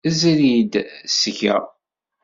Zri-d 0.19 0.73
seg-a. 1.19 1.57